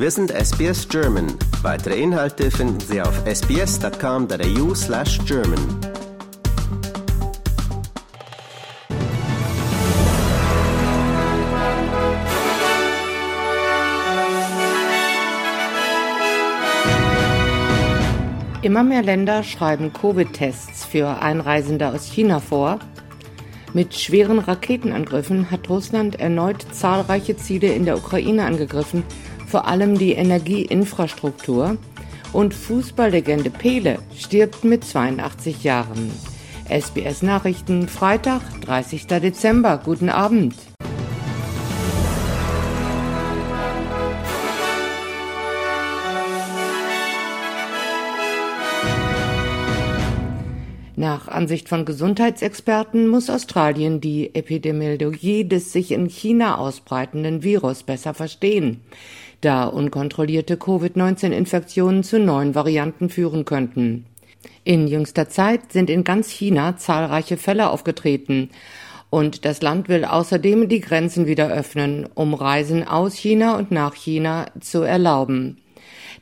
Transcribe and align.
Wir 0.00 0.12
sind 0.12 0.30
SBS 0.30 0.88
German. 0.88 1.26
Weitere 1.62 2.00
Inhalte 2.00 2.52
finden 2.52 2.78
Sie 2.78 3.02
auf 3.02 3.20
sbs.com.au 3.26 4.72
slash 4.72 5.18
German. 5.26 5.58
Immer 18.62 18.84
mehr 18.84 19.02
Länder 19.02 19.42
schreiben 19.42 19.92
Covid-Tests 19.92 20.84
für 20.84 21.20
Einreisende 21.20 21.88
aus 21.88 22.06
China 22.06 22.38
vor. 22.38 22.78
Mit 23.74 23.96
schweren 23.96 24.38
Raketenangriffen 24.38 25.50
hat 25.50 25.68
Russland 25.68 26.20
erneut 26.20 26.64
zahlreiche 26.70 27.36
Ziele 27.36 27.72
in 27.72 27.84
der 27.84 27.96
Ukraine 27.96 28.44
angegriffen, 28.44 29.02
vor 29.48 29.66
allem 29.66 29.98
die 29.98 30.12
Energieinfrastruktur. 30.12 31.78
Und 32.32 32.52
Fußballlegende 32.52 33.48
Pele 33.48 34.00
stirbt 34.14 34.62
mit 34.62 34.84
82 34.84 35.64
Jahren. 35.64 36.12
SBS 36.68 37.22
Nachrichten, 37.22 37.88
Freitag, 37.88 38.42
30. 38.60 39.06
Dezember. 39.06 39.80
Guten 39.82 40.10
Abend. 40.10 40.54
Nach 50.98 51.28
Ansicht 51.28 51.68
von 51.68 51.84
Gesundheitsexperten 51.84 53.06
muss 53.06 53.30
Australien 53.30 54.00
die 54.00 54.34
Epidemiologie 54.34 55.44
des 55.44 55.72
sich 55.72 55.92
in 55.92 56.08
China 56.08 56.58
ausbreitenden 56.58 57.44
Virus 57.44 57.84
besser 57.84 58.14
verstehen, 58.14 58.80
da 59.40 59.64
unkontrollierte 59.64 60.56
Covid-19-Infektionen 60.56 62.02
zu 62.02 62.18
neuen 62.18 62.54
Varianten 62.54 63.08
führen 63.08 63.44
könnten. 63.44 64.06
In 64.64 64.88
jüngster 64.88 65.28
Zeit 65.28 65.72
sind 65.72 65.90
in 65.90 66.04
ganz 66.04 66.30
China 66.30 66.76
zahlreiche 66.76 67.36
Fälle 67.36 67.70
aufgetreten, 67.70 68.50
und 69.10 69.46
das 69.46 69.62
Land 69.62 69.88
will 69.88 70.04
außerdem 70.04 70.68
die 70.68 70.80
Grenzen 70.80 71.26
wieder 71.26 71.48
öffnen, 71.48 72.06
um 72.14 72.34
Reisen 72.34 72.86
aus 72.86 73.14
China 73.14 73.56
und 73.56 73.70
nach 73.70 73.94
China 73.94 74.46
zu 74.60 74.82
erlauben. 74.82 75.62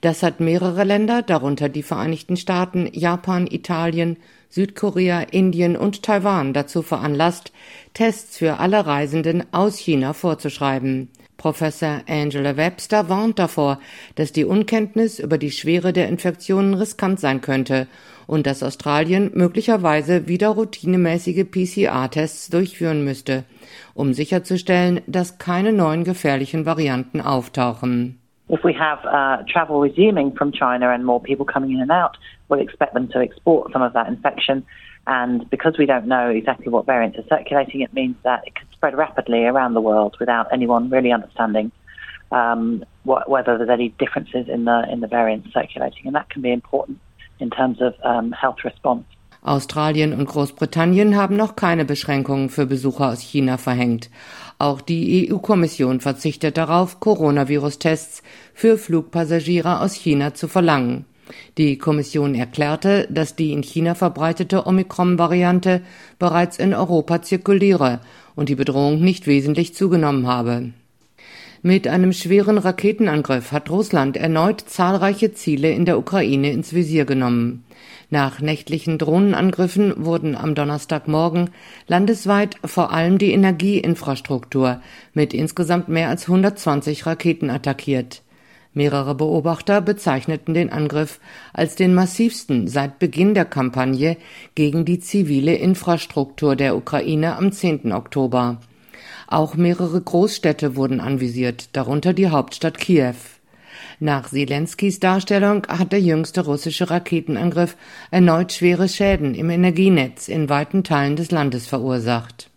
Das 0.03 0.23
hat 0.23 0.41
mehrere 0.41 0.85
Länder, 0.85 1.23
darunter 1.23 1.69
die 1.69 1.83
Vereinigten 1.83 2.37
Staaten, 2.37 2.89
Japan, 2.93 3.49
Italien, 3.51 4.19
Südkorea, 4.51 5.23
Indien 5.23 5.77
und 5.77 6.03
Taiwan 6.03 6.53
dazu 6.53 6.83
veranlasst, 6.83 7.51
Tests 7.93 8.39
für 8.39 8.61
alle 8.61 8.87
Reisenden 8.87 9.45
aus 9.53 9.79
China 9.79 10.13
vorzuschreiben. 10.13 11.09
Professor 11.37 12.01
Angela 12.09 12.57
Webster 12.57 13.09
warnt 13.09 13.39
davor, 13.39 13.79
dass 14.15 14.33
die 14.33 14.45
Unkenntnis 14.45 15.19
über 15.19 15.39
die 15.39 15.51
Schwere 15.51 15.93
der 15.93 16.09
Infektionen 16.09 16.75
riskant 16.75 17.21
sein 17.21 17.41
könnte 17.41 17.87
und 18.27 18.47
dass 18.47 18.63
Australien 18.63 19.31
möglicherweise 19.35 20.29
wieder 20.29 20.49
routinemäßige 20.49 21.45
PCR-Tests 21.45 22.51
durchführen 22.51 23.05
müsste, 23.05 23.45
um 23.95 24.13
sicherzustellen, 24.13 25.01
dass 25.07 25.39
keine 25.39 25.73
neuen 25.73 26.05
gefährlichen 26.05 26.67
Varianten 26.67 27.21
auftauchen. 27.21 28.19
If 28.49 28.63
we 28.63 28.73
have 28.73 29.05
uh, 29.05 29.43
travel 29.53 29.81
resuming 29.81 30.33
from 30.33 30.53
China 30.53 30.93
and 30.95 31.05
more 31.05 31.21
people 31.21 31.45
coming 31.45 31.73
in 31.73 31.81
and 31.81 31.91
out, 31.91 32.17
we'll 32.49 32.61
expect 32.61 32.95
them 32.95 33.09
to 33.09 33.19
export 33.19 33.73
some 33.73 33.85
of 33.85 33.93
that 33.93 34.07
infection. 34.07 34.65
And 35.07 35.49
because 35.51 35.79
we 35.79 35.87
don't 35.87 36.07
know 36.07 36.29
exactly 36.31 36.69
what 36.69 36.85
variants 36.85 37.17
are 37.19 37.27
circulating, 37.29 37.81
it 37.81 37.95
means 37.95 38.17
that 38.25 38.43
it 38.47 38.55
could 38.57 38.69
spread 38.73 38.97
rapidly 38.97 39.45
around 39.45 39.75
the 39.75 39.81
world 39.81 40.17
without 40.19 40.49
anyone 40.53 40.91
really 40.91 41.13
understanding 41.13 41.71
um, 42.33 42.85
what, 43.05 43.29
whether 43.31 43.57
there's 43.57 43.71
any 43.71 43.91
differences 44.01 44.49
in 44.49 44.65
the 44.65 44.85
in 44.91 45.01
the 45.01 45.07
variants 45.07 45.53
circulating, 45.53 46.07
and 46.07 46.15
that 46.17 46.29
can 46.29 46.43
be 46.43 46.53
important 46.53 46.99
in 47.39 47.51
terms 47.51 47.81
of 47.81 47.95
um, 48.03 48.33
health 48.33 48.65
response. 48.65 49.05
Australien 49.43 50.13
und 50.13 50.27
Großbritannien 50.27 51.15
haben 51.15 51.37
noch 51.37 51.55
keine 51.55 51.85
Beschränkungen 51.85 52.49
für 52.49 52.67
Besucher 52.67 53.11
aus 53.11 53.21
China 53.21 53.59
verhängt. 53.59 54.11
Auch 54.59 54.81
die 54.81 55.31
EU-Kommission 55.31 56.01
verzichtet 56.01 56.57
darauf, 56.57 56.99
Coronavirus-Tests 56.99 58.25
für 58.55 58.77
Flugpassagiere 58.77 59.81
aus 59.81 59.95
China 59.95 60.35
zu 60.35 60.49
verlangen. 60.49 61.05
Die 61.59 61.79
Kommission 61.79 62.35
erklärte, 62.35 63.09
dass 63.11 63.37
die 63.37 63.53
in 63.53 63.63
China 63.63 63.95
verbreitete 63.95 64.67
Omikron-Variante 64.67 65.83
bereits 66.19 66.59
in 66.59 66.75
Europa 66.75 67.23
zirkuliere 67.23 68.01
und 68.35 68.49
die 68.49 68.55
Bedrohung 68.55 69.01
nicht 69.01 69.27
wesentlich 69.27 69.75
zugenommen 69.75 70.27
habe. 70.27 70.71
Mit 71.63 71.89
einem 71.89 72.13
schweren 72.13 72.59
Raketenangriff 72.59 73.51
hat 73.51 73.71
Russland 73.71 74.17
erneut 74.17 74.61
zahlreiche 74.61 75.33
Ziele 75.33 75.73
in 75.73 75.85
der 75.85 75.99
Ukraine 75.99 76.53
ins 76.53 76.75
Visier 76.75 77.07
genommen. 77.07 77.65
Nach 78.09 78.41
nächtlichen 78.41 78.99
Drohnenangriffen 78.99 80.05
wurden 80.05 80.37
am 80.37 80.55
Donnerstagmorgen 80.55 81.51
landesweit 81.89 82.57
vor 82.65 82.93
allem 82.93 83.19
die 83.19 83.33
Energieinfrastruktur 83.33 84.81
mit 85.13 85.35
insgesamt 85.35 85.89
mehr 85.89 86.09
als 86.09 86.29
120 86.29 87.05
Raketen 87.05 87.51
attackiert. 87.51 88.23
Mehrere 88.77 89.15
Beobachter 89.15 89.81
bezeichneten 89.81 90.53
den 90.53 90.71
Angriff 90.71 91.19
als 91.55 91.77
den 91.77 91.95
massivsten 91.95 92.69
seit 92.69 92.99
Beginn 92.99 93.33
der 93.33 93.47
Kampagne 93.47 94.19
gegen 94.55 94.85
die 94.85 94.99
zivile 94.99 95.55
Infrastruktur 95.55 96.57
der 96.57 96.77
Ukraine 96.77 97.37
am 97.37 97.53
10. 97.53 97.91
Oktober. 97.93 98.61
Auch 99.29 99.55
mehrere 99.55 99.99
Großstädte 99.99 100.77
wurden 100.77 101.01
anvisiert, 101.01 101.71
darunter 101.73 102.13
die 102.13 102.29
Hauptstadt 102.29 102.77
Kiew. 102.77 103.15
Nach 103.99 104.29
Zelenskys 104.29 105.01
Darstellung 105.01 105.67
hat 105.69 105.93
der 105.93 106.03
jüngste 106.03 106.45
russische 106.45 106.91
Raketenangriff 106.91 107.79
erneut 108.11 108.53
schwere 108.53 108.91
Schäden 108.91 109.35
im 109.35 109.49
Energienetz 109.49 110.29
in 110.29 110.51
weiten 110.51 110.85
Teilen 110.85 111.17
des 111.17 111.31
Landes 111.31 111.67
verursacht. 111.67 112.51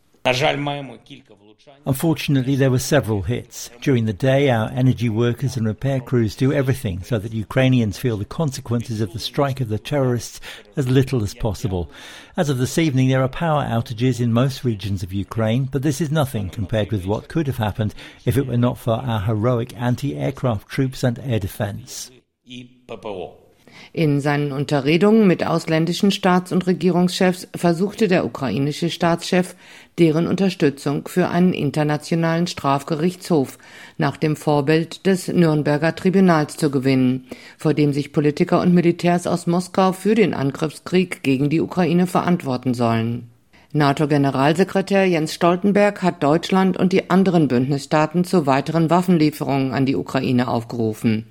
Unfortunately, 1.86 2.56
there 2.56 2.72
were 2.72 2.80
several 2.80 3.24
hits. 3.24 3.70
During 3.81 4.06
the 4.06 4.14
day, 4.14 4.50
our 4.50 4.70
energy 4.70 5.09
workers 5.09 5.58
and 5.58 5.66
repair 5.66 6.00
crews 6.00 6.36
do 6.36 6.53
everything 6.53 7.03
so 7.03 7.20
that 7.20 7.34
Ukrainians 7.34 7.97
feel 7.97 8.18
the 8.18 8.25
consequences 8.25 9.02
of 9.02 9.14
the 9.14 9.20
strike 9.20 9.59
of 9.59 9.70
the 9.70 9.80
terrorists 9.80 10.40
as 10.75 10.88
little 10.88 11.24
as 11.24 11.34
possible. 11.34 11.90
As 12.38 12.50
of 12.50 12.58
this 12.58 12.78
evening, 12.78 13.09
there 13.09 13.24
are 13.24 13.30
power 13.30 13.64
outages 13.64 14.20
in 14.22 14.31
most 14.31 14.64
regions 14.64 15.03
of 15.03 15.12
Ukraine, 15.14 15.66
but 15.66 15.81
this 15.81 16.00
is 16.00 16.12
nothing 16.12 16.50
compared 16.50 16.92
with 16.92 17.06
what 17.06 17.28
could 17.28 17.47
have 17.47 17.58
happened 17.58 17.94
if 18.26 18.38
it 18.38 18.47
were 18.47 18.58
not 18.58 18.78
for 18.78 18.94
our 18.94 19.22
heroic 19.22 19.76
anti-aircraft 19.76 20.68
troops 20.68 21.03
and 21.03 21.20
air 21.20 21.40
defense. 21.40 22.12
In 23.94 24.22
seinen 24.22 24.51
Unterredungen 24.51 25.28
mit 25.28 25.45
ausländischen 25.45 26.12
Staats- 26.12 26.51
und 26.51 26.67
Regierungschefs 26.67 27.47
versuchte 27.56 28.07
der 28.07 28.25
ukrainische 28.25 28.90
Staatschef, 28.90 29.56
deren 29.97 30.28
Unterstützung 30.28 31.07
für 31.07 31.29
einen 31.29 31.53
internationalen 31.53 32.47
Strafgerichtshof 32.47 33.57
nach 33.97 34.17
dem 34.17 34.35
Vorbild 34.35 35.06
des 35.06 35.28
Nürnberger 35.28 35.95
Tribunals 35.95 36.57
zu 36.57 36.72
gewinnen, 36.72 37.28
vor 37.57 37.73
dem 37.73 37.94
sich 37.94 38.13
Politiker 38.13 38.62
und 38.62 38.73
Militärs 38.73 39.28
aus 39.28 39.47
Moskau 39.47 39.91
für 39.91 40.16
den 40.16 40.34
Angriffskrieg 40.34 41.23
gegen 41.23 41.50
die 41.50 41.61
Ukraine 41.61 42.07
verantworten 42.07 42.73
sollen. 42.73 43.29
NATO-Generalsekretär 43.72 45.06
Jens 45.06 45.35
Stoltenberg 45.35 46.01
hat 46.01 46.23
Deutschland 46.23 46.75
und 46.78 46.91
die 46.91 47.11
anderen 47.11 47.47
Bündnisstaaten 47.47 48.23
zu 48.23 48.47
weiteren 48.47 48.90
Waffenlieferungen 48.90 49.73
an 49.73 49.85
die 49.85 49.96
Ukraine 49.96 50.47
aufgerufen. 50.47 51.25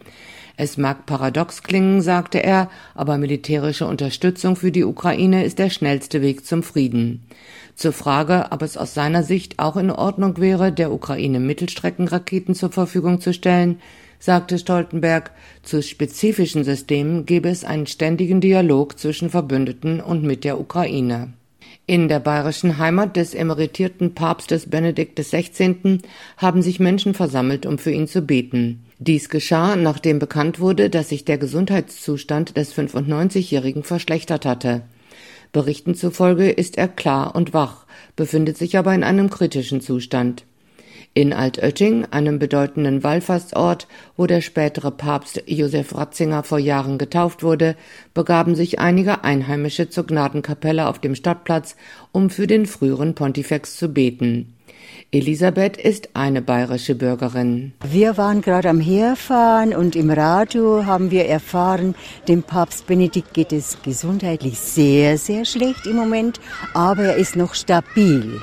Es 0.60 0.76
mag 0.76 1.06
paradox 1.06 1.62
klingen, 1.62 2.02
sagte 2.02 2.42
er, 2.42 2.68
aber 2.96 3.16
militärische 3.16 3.86
Unterstützung 3.86 4.56
für 4.56 4.72
die 4.72 4.82
Ukraine 4.82 5.44
ist 5.44 5.60
der 5.60 5.70
schnellste 5.70 6.20
Weg 6.20 6.44
zum 6.44 6.64
Frieden. 6.64 7.22
Zur 7.76 7.92
Frage, 7.92 8.46
ob 8.50 8.62
es 8.62 8.76
aus 8.76 8.92
seiner 8.92 9.22
Sicht 9.22 9.60
auch 9.60 9.76
in 9.76 9.92
Ordnung 9.92 10.38
wäre, 10.38 10.72
der 10.72 10.90
Ukraine 10.90 11.38
Mittelstreckenraketen 11.38 12.56
zur 12.56 12.72
Verfügung 12.72 13.20
zu 13.20 13.32
stellen, 13.32 13.78
sagte 14.18 14.58
Stoltenberg, 14.58 15.30
zu 15.62 15.80
spezifischen 15.80 16.64
Systemen 16.64 17.24
gebe 17.24 17.48
es 17.48 17.64
einen 17.64 17.86
ständigen 17.86 18.40
Dialog 18.40 18.98
zwischen 18.98 19.30
Verbündeten 19.30 20.00
und 20.00 20.24
mit 20.24 20.42
der 20.42 20.58
Ukraine. 20.58 21.34
In 21.88 22.08
der 22.08 22.20
bayerischen 22.20 22.76
Heimat 22.76 23.16
des 23.16 23.32
emeritierten 23.32 24.12
Papstes 24.14 24.68
Benedikt 24.68 25.18
XVI. 25.18 26.00
haben 26.36 26.60
sich 26.60 26.80
Menschen 26.80 27.14
versammelt, 27.14 27.64
um 27.64 27.78
für 27.78 27.90
ihn 27.90 28.06
zu 28.06 28.20
beten. 28.20 28.84
Dies 28.98 29.30
geschah, 29.30 29.74
nachdem 29.74 30.18
bekannt 30.18 30.60
wurde, 30.60 30.90
dass 30.90 31.08
sich 31.08 31.24
der 31.24 31.38
Gesundheitszustand 31.38 32.58
des 32.58 32.74
95-Jährigen 32.74 33.84
verschlechtert 33.84 34.44
hatte. 34.44 34.82
Berichten 35.50 35.94
zufolge 35.94 36.50
ist 36.50 36.76
er 36.76 36.88
klar 36.88 37.34
und 37.34 37.54
wach, 37.54 37.86
befindet 38.16 38.58
sich 38.58 38.76
aber 38.76 38.92
in 38.92 39.02
einem 39.02 39.30
kritischen 39.30 39.80
Zustand. 39.80 40.44
In 41.18 41.32
Altötting, 41.32 42.06
einem 42.12 42.38
bedeutenden 42.38 43.02
Wallfahrtsort, 43.02 43.88
wo 44.16 44.26
der 44.26 44.40
spätere 44.40 44.92
Papst 44.92 45.42
Josef 45.46 45.92
Ratzinger 45.96 46.44
vor 46.44 46.60
Jahren 46.60 46.96
getauft 46.96 47.42
wurde, 47.42 47.74
begaben 48.14 48.54
sich 48.54 48.78
einige 48.78 49.24
Einheimische 49.24 49.90
zur 49.90 50.06
Gnadenkapelle 50.06 50.86
auf 50.86 51.00
dem 51.00 51.16
Stadtplatz, 51.16 51.74
um 52.12 52.30
für 52.30 52.46
den 52.46 52.66
früheren 52.66 53.16
Pontifex 53.16 53.76
zu 53.76 53.88
beten. 53.88 54.54
Elisabeth 55.10 55.76
ist 55.76 56.10
eine 56.14 56.40
bayerische 56.40 56.94
Bürgerin. 56.94 57.72
Wir 57.90 58.16
waren 58.16 58.40
gerade 58.40 58.68
am 58.68 58.78
Herfahren 58.78 59.74
und 59.74 59.96
im 59.96 60.10
Radio 60.10 60.86
haben 60.86 61.10
wir 61.10 61.26
erfahren, 61.26 61.96
dem 62.28 62.44
Papst 62.44 62.86
Benedikt 62.86 63.34
geht 63.34 63.52
es 63.52 63.82
gesundheitlich 63.82 64.60
sehr, 64.60 65.18
sehr 65.18 65.44
schlecht 65.44 65.84
im 65.88 65.96
Moment, 65.96 66.38
aber 66.74 67.06
er 67.06 67.16
ist 67.16 67.34
noch 67.34 67.54
stabil. 67.54 68.40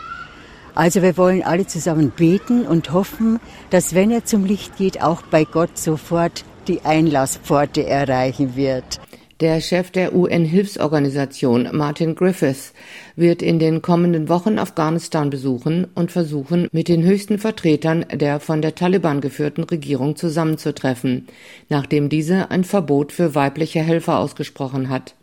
Also 0.75 1.01
wir 1.01 1.16
wollen 1.16 1.42
alle 1.42 1.66
zusammen 1.66 2.12
beten 2.12 2.68
und 2.68 2.92
hoffen, 2.92 3.39
dass 3.69 3.95
wenn 3.95 4.12
er 4.12 4.25
zum 4.25 4.45
Licht 4.45 4.75
geht, 4.77 5.01
auch 5.01 5.22
bei 5.22 5.45
Gott 5.45 5.77
sofort 5.77 6.44
die 6.68 6.81
Einlasspforte 6.83 7.86
erreichen 7.86 8.57
wird. 8.57 9.00
Der 9.42 9.60
Chef 9.60 9.92
der 9.92 10.16
UN-Hilfsorganisation, 10.16 11.69
Martin 11.74 12.16
Griffiths, 12.16 12.74
wird 13.18 13.42
in 13.42 13.60
den 13.60 13.81
kommenden 13.81 14.30
Wochen 14.30 14.60
Afghanistan 14.60 15.30
besuchen 15.30 15.88
und 15.94 16.12
versuchen, 16.12 16.69
mit 16.72 16.88
den 16.88 17.04
höchsten 17.04 17.38
Vertretern 17.38 18.06
der 18.13 18.39
von 18.39 18.62
der 18.62 18.75
Taliban 18.75 19.19
geführten 19.19 19.63
Regierung 19.63 20.16
zusammenzutreffen, 20.16 21.27
nachdem 21.68 22.07
diese 22.07 22.50
ein 22.50 22.63
Verbot 22.63 23.12
für 23.12 23.36
weibliche 23.36 23.81
Helfer 23.81 24.19
ausgesprochen 24.19 24.89
hat. 24.89 25.16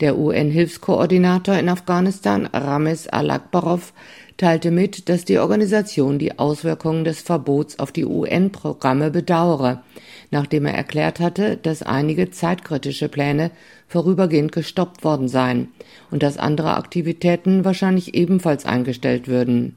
Der 0.00 0.16
UN-Hilfskoordinator 0.16 1.56
in 1.56 1.68
Afghanistan, 1.68 2.46
Rames 2.46 3.06
Alakbarov, 3.06 3.92
teilte 4.38 4.70
mit, 4.70 5.10
dass 5.10 5.26
die 5.26 5.38
Organisation 5.38 6.18
die 6.18 6.38
Auswirkungen 6.38 7.04
des 7.04 7.20
Verbots 7.20 7.78
auf 7.78 7.92
die 7.92 8.06
UN-Programme 8.06 9.10
bedauere, 9.10 9.82
nachdem 10.30 10.64
er 10.64 10.72
erklärt 10.72 11.20
hatte, 11.20 11.58
dass 11.58 11.82
einige 11.82 12.30
zeitkritische 12.30 13.10
Pläne 13.10 13.50
vorübergehend 13.88 14.52
gestoppt 14.52 15.04
worden 15.04 15.28
seien 15.28 15.68
und 16.10 16.22
dass 16.22 16.38
andere 16.38 16.76
Aktivitäten 16.76 17.66
wahrscheinlich 17.66 18.14
ebenfalls 18.14 18.64
eingestellt 18.64 19.28
würden. 19.28 19.76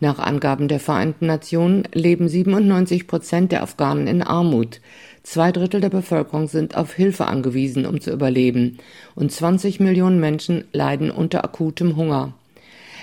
Nach 0.00 0.20
Angaben 0.20 0.68
der 0.68 0.78
Vereinten 0.78 1.26
Nationen 1.26 1.82
leben 1.92 2.28
97 2.28 3.08
Prozent 3.08 3.50
der 3.50 3.64
Afghanen 3.64 4.06
in 4.06 4.22
Armut. 4.22 4.80
Zwei 5.30 5.52
Drittel 5.52 5.82
der 5.82 5.90
Bevölkerung 5.90 6.48
sind 6.48 6.74
auf 6.74 6.94
Hilfe 6.94 7.26
angewiesen, 7.26 7.84
um 7.84 8.00
zu 8.00 8.10
überleben, 8.10 8.78
und 9.14 9.30
20 9.30 9.78
Millionen 9.78 10.20
Menschen 10.20 10.64
leiden 10.72 11.10
unter 11.10 11.44
akutem 11.44 11.96
Hunger. 11.96 12.32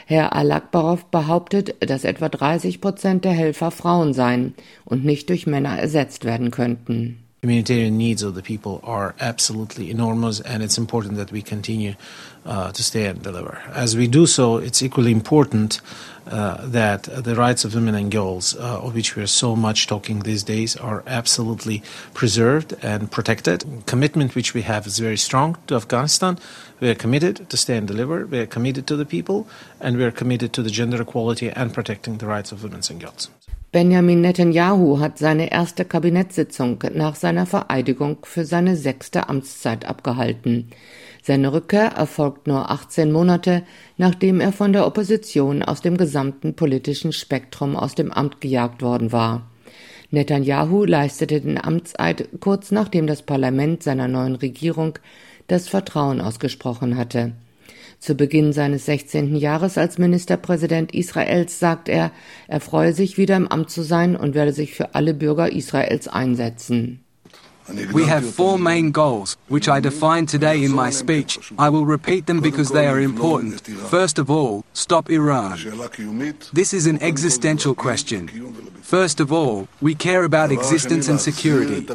Herr 0.08 0.36
Alakbarov 0.36 1.06
behauptet, 1.06 1.76
dass 1.88 2.04
etwa 2.04 2.28
30 2.28 2.82
Prozent 2.82 3.26
der 3.26 3.34
Helfer 3.34 3.70
Frauen 3.70 4.16
seien 4.16 4.56
und 4.86 5.06
nicht 5.06 5.30
durch 5.30 5.46
Männer 5.46 5.78
ersetzt 5.78 6.26
werden 6.26 6.50
könnten. 6.50 7.25
Humanitarian 7.46 7.96
needs 7.96 8.24
of 8.24 8.34
the 8.34 8.42
people 8.42 8.80
are 8.84 9.14
absolutely 9.20 9.92
enormous, 9.92 10.42
and 10.42 10.64
it's 10.64 10.80
important 10.80 11.16
that 11.18 11.32
we 11.32 11.42
continue 11.44 11.94
uh, 12.46 12.72
to 12.72 12.82
stay 12.82 13.06
and 13.06 13.22
deliver. 13.22 13.62
As 13.86 13.96
we 13.96 14.08
do 14.08 14.26
so, 14.26 14.58
it's 14.58 14.82
equally 14.82 15.12
important 15.12 15.80
uh, 16.28 16.66
that 16.80 17.04
the 17.04 17.36
rights 17.36 17.64
of 17.66 17.76
women 17.76 17.94
and 17.94 18.12
girls, 18.12 18.56
uh, 18.56 18.86
of 18.86 18.96
which 18.96 19.16
we 19.16 19.22
are 19.22 19.34
so 19.44 19.56
much 19.56 19.86
talking 19.86 20.20
these 20.20 20.44
days, 20.44 20.76
are 20.76 21.04
absolutely 21.06 21.84
preserved 22.16 22.74
and 22.82 23.12
protected. 23.12 23.64
Commitment 23.86 24.34
which 24.34 24.56
we 24.56 24.64
have 24.64 24.88
is 24.88 24.98
very 24.98 25.18
strong 25.18 25.56
to 25.68 25.76
Afghanistan. 25.76 26.40
We 26.80 26.90
are 26.90 26.96
committed 26.96 27.48
to 27.52 27.58
stay 27.58 27.78
and 27.78 27.88
deliver. 27.88 28.26
We 28.26 28.40
are 28.40 28.48
committed 28.48 28.88
to 28.88 28.96
the 28.96 29.06
people, 29.06 29.48
and 29.80 29.98
we 29.98 30.04
are 30.04 30.16
committed 30.22 30.52
to 30.54 30.64
the 30.64 30.72
gender 30.72 31.00
equality 31.00 31.50
and 31.52 31.72
protecting 31.72 32.18
the 32.18 32.26
rights 32.26 32.52
of 32.52 32.64
women 32.64 32.82
and 32.90 33.00
girls. 33.00 33.30
Benjamin 33.76 34.22
Netanyahu 34.22 35.02
hat 35.02 35.18
seine 35.18 35.52
erste 35.52 35.84
Kabinettssitzung 35.84 36.82
nach 36.94 37.16
seiner 37.16 37.46
Vereidigung 37.46 38.20
für 38.24 38.46
seine 38.46 38.78
sechste 38.78 39.28
Amtszeit 39.28 39.84
abgehalten. 39.84 40.70
Seine 41.22 41.52
Rückkehr 41.52 41.88
erfolgt 41.88 42.48
nur 42.48 42.72
18 42.72 43.12
Monate, 43.12 43.64
nachdem 43.98 44.40
er 44.40 44.54
von 44.54 44.72
der 44.72 44.88
Opposition 44.88 45.62
aus 45.62 45.82
dem 45.82 45.98
gesamten 45.98 46.56
politischen 46.56 47.12
Spektrum 47.12 47.76
aus 47.76 47.96
dem 47.96 48.14
Amt 48.14 48.40
gejagt 48.40 48.82
worden 48.82 49.12
war. 49.12 49.52
Netanyahu 50.10 50.86
leistete 50.86 51.42
den 51.42 51.62
Amtseid 51.62 52.30
kurz 52.40 52.72
nachdem 52.72 53.08
das 53.08 53.24
Parlament 53.24 53.84
seiner 53.84 54.08
neuen 54.08 54.36
Regierung 54.36 55.00
das 55.48 55.68
Vertrauen 55.68 56.22
ausgesprochen 56.22 56.96
hatte. 56.96 57.34
Zu 58.06 58.14
Beginn 58.14 58.54
seines 58.54 58.86
16. 58.86 59.36
Jahres 59.36 59.80
als 59.80 59.98
Ministerpräsident 59.98 60.94
Israels 60.94 61.58
sagt 61.58 61.90
er, 61.90 62.12
er 62.48 62.60
freue 62.60 62.94
sich 62.94 63.18
wieder 63.18 63.36
im 63.36 63.48
Amt 63.48 63.72
zu 63.72 63.82
sein 63.82 64.16
und 64.16 64.36
werde 64.36 64.54
sich 64.54 64.76
für 64.76 64.94
alle 64.94 65.16
Bürger 65.16 65.52
Israels 65.52 66.08
einsetzen. 66.08 67.05
We 67.94 68.06
have 68.06 68.34
four 68.34 68.60
main 68.60 68.92
goals, 68.92 69.38
which 69.48 69.68
I 69.68 69.80
defined 69.80 70.30
today 70.30 70.64
in 70.64 70.72
my 70.72 70.90
speech. 70.92 71.52
I 71.58 71.70
will 71.70 71.86
repeat 71.86 72.28
them 72.28 72.40
because 72.40 72.70
they 72.70 72.88
are 72.88 73.00
important. 73.00 73.62
First 73.90 74.20
of 74.20 74.30
all, 74.30 74.64
stop 74.74 75.10
Iran. 75.10 75.58
This 76.54 76.74
is 76.74 76.86
an 76.86 77.02
existential 77.02 77.74
question. 77.74 78.30
First 78.82 79.20
of 79.20 79.34
all, 79.34 79.68
we 79.82 79.96
care 79.96 80.24
about 80.24 80.52
existence 80.52 81.08
and 81.08 81.20
security. 81.20 81.88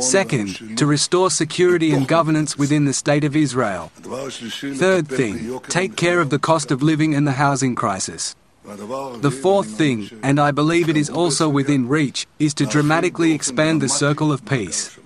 Second, 0.00 0.76
to 0.76 0.84
restore 0.84 1.30
security 1.30 1.92
and 1.92 2.06
governance 2.06 2.58
within 2.58 2.84
the 2.84 2.92
State 2.92 3.24
of 3.24 3.34
Israel. 3.34 3.90
Third 3.96 5.08
thing, 5.08 5.58
take 5.68 5.96
care 5.96 6.20
of 6.20 6.28
the 6.28 6.38
cost 6.38 6.70
of 6.70 6.82
living 6.82 7.14
and 7.14 7.26
the 7.26 7.32
housing 7.32 7.74
crisis. 7.74 8.36
The 8.66 9.30
fourth 9.42 9.68
thing, 9.68 10.10
and 10.22 10.38
I 10.38 10.50
believe 10.50 10.88
it 10.88 10.96
is 10.96 11.08
also 11.10 11.48
within 11.48 11.88
reach, 11.88 12.26
is 12.38 12.52
to 12.54 12.66
dramatically 12.66 13.32
expand 13.32 13.80
the 13.80 13.88
circle 13.88 14.30
of 14.30 14.44
peace. 14.44 14.98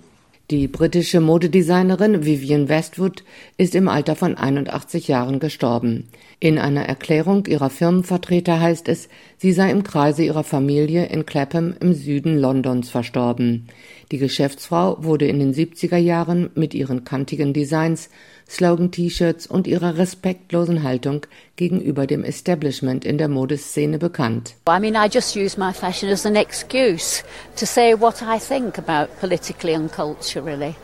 Die 0.50 0.66
britische 0.66 1.20
Modedesignerin 1.20 2.24
Vivienne 2.24 2.70
Westwood 2.70 3.22
ist 3.58 3.74
im 3.74 3.86
Alter 3.86 4.16
von 4.16 4.34
81 4.34 5.06
Jahren 5.06 5.40
gestorben. 5.40 6.08
In 6.40 6.58
einer 6.58 6.86
Erklärung 6.86 7.44
ihrer 7.44 7.68
Firmenvertreter 7.68 8.58
heißt 8.58 8.88
es, 8.88 9.10
sie 9.38 9.52
sei 9.52 9.70
im 9.70 9.82
Kreise 9.82 10.22
ihrer 10.22 10.44
Familie 10.44 11.06
in 11.06 11.24
Clapham 11.24 11.74
im 11.80 11.94
Süden 11.94 12.38
Londons 12.38 12.90
verstorben. 12.90 13.68
Die 14.10 14.18
Geschäftsfrau 14.18 15.02
wurde 15.02 15.26
in 15.26 15.38
den 15.38 15.54
70er 15.54 15.96
Jahren 15.96 16.50
mit 16.54 16.74
ihren 16.74 17.04
kantigen 17.04 17.52
Designs 17.52 18.10
Slogan-T-Shirts 18.48 19.46
und 19.46 19.66
ihrer 19.66 19.98
respektlosen 19.98 20.82
Haltung 20.82 21.26
gegenüber 21.56 22.06
dem 22.06 22.24
Establishment 22.24 23.04
in 23.04 23.18
der 23.18 23.28
Modeszene 23.28 23.98
bekannt. 23.98 24.54
I 24.66 24.80
mean, 24.80 24.94
I 24.94 25.08
just 25.12 25.36
use 25.36 25.58
my 25.60 25.72
fashion 25.72 26.08
as 26.08 26.24
an 26.24 26.34
excuse 26.34 27.22
to 27.56 27.66
say 27.66 27.94
what 27.94 28.22
I 28.22 28.38
think 28.38 28.78
about 28.78 29.12
politically 29.20 29.74
and 29.74 29.92
culturally. 29.92 30.74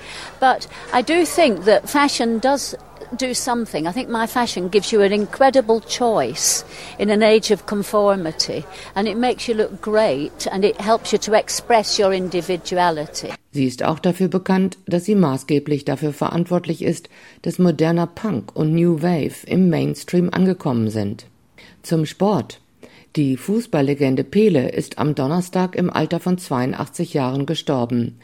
But 0.41 0.69
I 0.93 1.03
do 1.03 1.25
think 1.25 1.65
that 1.65 1.89
fashion 1.89 2.41
does 2.41 2.77
do 3.19 3.35
something. 3.35 3.87
I 3.87 3.93
think 3.93 4.09
my 4.09 4.27
fashion 4.27 4.69
gives 4.69 4.93
you 4.93 5.03
an 5.03 5.13
incredible 5.13 5.81
choice 5.81 6.65
in 6.99 7.11
an 7.11 7.23
age 7.23 7.51
of 7.51 7.67
conformity, 7.67 8.65
and 8.95 9.09
it 9.09 9.17
makes 9.17 9.49
you 9.49 9.55
look 9.55 9.81
great 9.81 10.47
and 10.51 10.65
it 10.65 10.81
helps 10.81 11.13
you 11.13 11.19
to 11.19 11.35
express 11.35 11.99
your 11.99 12.13
individuality. 12.13 13.33
Sie 13.53 13.67
ist 13.67 13.85
auch 13.85 14.01
dafür 14.01 14.29
bekannt, 14.29 14.79
dass 14.87 15.05
sie 15.05 15.15
maßgeblich 15.15 15.85
dafür 15.85 16.13
verantwortlich 16.13 16.83
ist, 16.83 17.09
dass 17.43 17.59
moderner 17.59 18.09
Punk 18.09 18.57
und 18.57 18.75
New 18.75 19.03
Wave 19.03 19.47
im 19.47 19.71
Mainstream 19.71 20.29
angekommen 20.33 20.91
sind. 20.91 21.27
Zum 21.83 22.05
Sport. 22.05 22.61
Die 23.17 23.37
Fußballlegende 23.37 24.25
Pele 24.25 24.71
ist 24.71 24.99
am 24.99 25.15
Donnerstag 25.15 25.77
im 25.77 25.89
Alter 25.89 26.19
von 26.19 26.37
82 26.37 27.15
Jahren 27.15 27.47
gestorben. 27.47 28.19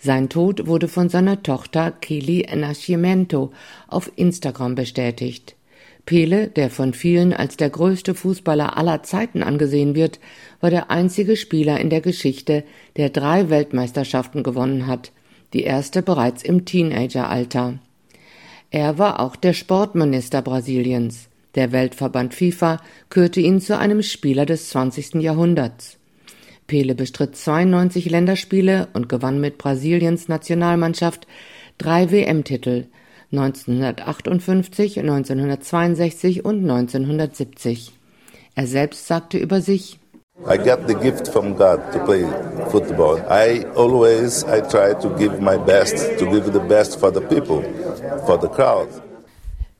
Sein 0.00 0.28
Tod 0.28 0.68
wurde 0.68 0.86
von 0.86 1.08
seiner 1.08 1.42
Tochter 1.42 1.90
Kelly 1.90 2.46
Nascimento 2.54 3.52
auf 3.88 4.12
Instagram 4.14 4.76
bestätigt. 4.76 5.56
Pele, 6.04 6.46
der 6.46 6.70
von 6.70 6.94
vielen 6.94 7.32
als 7.32 7.56
der 7.56 7.70
größte 7.70 8.14
Fußballer 8.14 8.76
aller 8.76 9.02
Zeiten 9.02 9.42
angesehen 9.42 9.96
wird, 9.96 10.20
war 10.60 10.70
der 10.70 10.92
einzige 10.92 11.34
Spieler 11.34 11.80
in 11.80 11.90
der 11.90 12.00
Geschichte, 12.00 12.62
der 12.96 13.10
drei 13.10 13.50
Weltmeisterschaften 13.50 14.44
gewonnen 14.44 14.86
hat, 14.86 15.10
die 15.54 15.64
erste 15.64 16.02
bereits 16.02 16.44
im 16.44 16.64
Teenageralter. 16.64 17.80
Er 18.70 18.96
war 18.96 19.18
auch 19.18 19.34
der 19.34 19.54
Sportminister 19.54 20.40
Brasiliens. 20.40 21.30
Der 21.56 21.72
Weltverband 21.72 22.34
FIFA 22.34 22.80
kürte 23.08 23.40
ihn 23.40 23.60
zu 23.60 23.76
einem 23.78 24.02
Spieler 24.02 24.46
des 24.46 24.68
20. 24.68 25.14
Jahrhunderts. 25.14 25.96
Pele 26.66 26.94
bestritt 26.94 27.36
92 27.36 28.10
Länderspiele 28.10 28.88
und 28.92 29.08
gewann 29.08 29.40
mit 29.40 29.56
Brasiliens 29.56 30.28
Nationalmannschaft 30.28 31.26
drei 31.78 32.10
WM-Titel 32.10 32.86
1958, 33.32 34.98
1962 35.00 36.44
und 36.44 36.60
1970. 36.68 37.92
Er 38.54 38.66
selbst 38.66 39.06
sagte 39.06 39.38
über 39.38 39.60
sich, 39.60 39.98
I 40.44 40.58
got 40.58 40.86
the 40.86 40.94
gift 40.94 41.28
from 41.28 41.56
God 41.56 41.80
to 41.92 41.98
play 42.04 42.26
football. 42.70 43.18
I 43.30 43.64
always 43.74 44.44
I 44.44 44.60
try 44.60 44.92
to 45.00 45.08
give 45.16 45.40
my 45.40 45.56
best, 45.56 46.18
to 46.18 46.26
give 46.26 46.52
the 46.52 46.60
best 46.60 47.00
for 47.00 47.10
the 47.10 47.22
people, 47.22 47.62
for 48.26 48.38
the 48.38 48.48
crowd. 48.48 48.88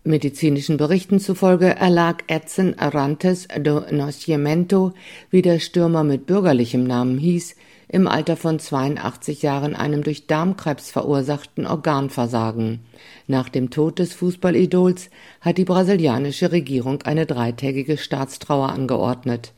Medizinischen 0.07 0.77
Berichten 0.77 1.19
zufolge 1.19 1.67
erlag 1.67 2.23
Edson 2.29 2.79
Arantes 2.79 3.49
do 3.59 3.81
Nascimento, 3.91 4.93
wie 5.31 5.43
der 5.43 5.59
Stürmer 5.59 6.05
mit 6.05 6.27
bürgerlichem 6.27 6.85
Namen 6.85 7.19
hieß, 7.19 7.57
im 7.89 8.07
Alter 8.07 8.37
von 8.37 8.61
82 8.61 9.43
Jahren 9.43 9.75
einem 9.75 10.05
durch 10.05 10.29
Darmkrebs 10.29 10.93
verursachten 10.93 11.67
Organversagen. 11.67 12.85
Nach 13.27 13.49
dem 13.49 13.71
Tod 13.71 13.99
des 13.99 14.13
Fußballidols 14.15 15.11
hat 15.41 15.59
die 15.59 15.65
brasilianische 15.65 16.53
Regierung 16.53 17.03
eine 17.03 17.27
dreitägige 17.27 17.97
Staatstrauer 17.97 18.69
angeordnet. 18.69 19.55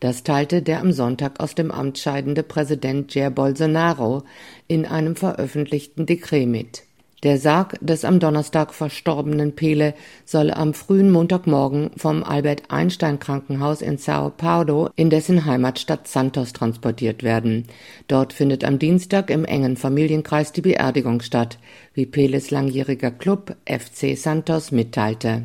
Das 0.00 0.24
teilte 0.24 0.62
der 0.62 0.80
am 0.80 0.90
Sonntag 0.90 1.38
aus 1.38 1.54
dem 1.54 1.70
Amt 1.70 1.98
scheidende 1.98 2.42
Präsident 2.42 3.14
Jair 3.14 3.30
Bolsonaro 3.30 4.24
in 4.66 4.84
einem 4.84 5.14
veröffentlichten 5.14 6.06
Dekret 6.06 6.48
mit. 6.48 6.82
Der 7.22 7.38
Sarg 7.38 7.78
des 7.80 8.04
am 8.04 8.18
Donnerstag 8.18 8.74
verstorbenen 8.74 9.54
Pele 9.54 9.94
soll 10.24 10.50
am 10.50 10.74
frühen 10.74 11.08
Montagmorgen 11.12 11.92
vom 11.96 12.24
Albert 12.24 12.64
Einstein 12.68 13.20
Krankenhaus 13.20 13.80
in 13.80 13.96
Sao 13.96 14.30
Paulo 14.30 14.90
in 14.96 15.08
dessen 15.08 15.44
Heimatstadt 15.44 16.08
Santos 16.08 16.52
transportiert 16.52 17.22
werden. 17.22 17.68
Dort 18.08 18.32
findet 18.32 18.64
am 18.64 18.80
Dienstag 18.80 19.30
im 19.30 19.44
engen 19.44 19.76
Familienkreis 19.76 20.50
die 20.50 20.62
Beerdigung 20.62 21.20
statt, 21.20 21.58
wie 21.94 22.06
Peles 22.06 22.50
langjähriger 22.50 23.12
Club 23.12 23.54
FC 23.66 24.18
Santos 24.18 24.72
mitteilte. 24.72 25.44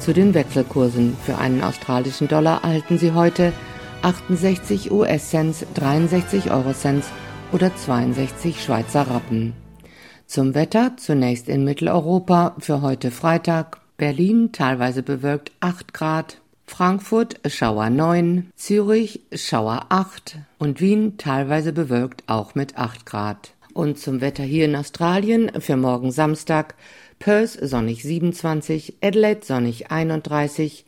Zu 0.00 0.12
den 0.12 0.34
Wechselkursen. 0.34 1.16
Für 1.24 1.38
einen 1.38 1.62
australischen 1.62 2.28
Dollar 2.28 2.62
erhalten 2.62 2.98
Sie 2.98 3.12
heute 3.12 3.54
68 4.02 4.90
US-Cents, 4.90 5.64
63 5.74 6.50
Euro-Cents 6.50 7.08
oder 7.52 7.74
62 7.74 8.62
Schweizer 8.62 9.02
Rappen. 9.02 9.54
Zum 10.30 10.54
Wetter 10.54 10.92
zunächst 10.96 11.48
in 11.48 11.64
Mitteleuropa 11.64 12.54
für 12.60 12.82
heute 12.82 13.10
Freitag. 13.10 13.80
Berlin 13.96 14.52
teilweise 14.52 15.02
bewölkt 15.02 15.50
8 15.58 15.92
Grad, 15.92 16.40
Frankfurt 16.68 17.40
Schauer 17.50 17.90
9, 17.90 18.52
Zürich 18.54 19.22
Schauer 19.34 19.86
8 19.88 20.38
und 20.60 20.80
Wien 20.80 21.18
teilweise 21.18 21.72
bewölkt 21.72 22.22
auch 22.28 22.54
mit 22.54 22.78
8 22.78 23.06
Grad. 23.06 23.54
Und 23.74 23.98
zum 23.98 24.20
Wetter 24.20 24.44
hier 24.44 24.66
in 24.66 24.76
Australien 24.76 25.50
für 25.58 25.76
morgen 25.76 26.12
Samstag. 26.12 26.76
Perth 27.18 27.58
sonnig 27.60 28.04
27, 28.04 28.98
Adelaide 29.00 29.44
sonnig 29.44 29.90
31, 29.90 30.84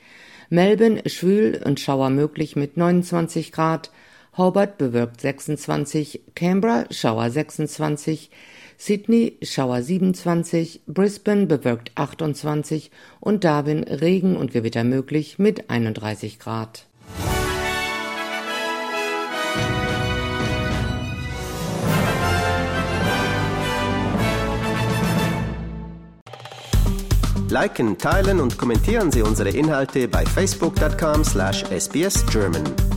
Melbourne 0.51 1.03
schwül 1.07 1.61
und 1.65 1.81
Schauer 1.81 2.11
möglich 2.11 2.55
mit 2.55 2.77
29 2.77 3.51
Grad, 3.51 3.91
Hobart 4.37 4.79
bewölkt 4.79 5.21
26, 5.21 6.21
Canberra 6.37 6.87
Schauer 6.91 7.29
26, 7.29 8.31
Sydney 8.76 9.38
Schauer 9.43 9.83
27, 9.83 10.83
Brisbane 10.87 11.47
bewölkt 11.47 11.93
28 11.95 12.91
und 13.21 13.45
Darwin 13.45 13.85
Regen 13.85 14.37
und 14.37 14.52
Gewitter 14.52 14.85
möglich 14.85 15.38
mit 15.38 15.71
31 15.71 16.38
Grad. 16.38 16.87
Liken, 27.52 27.97
teilen 27.99 28.41
und 28.41 28.57
kommentieren 28.57 29.12
Sie 29.12 29.21
unsere 29.21 29.50
Inhalte 29.50 30.09
bei 30.09 30.25
facebook.com/sbsgerman. 30.25 32.92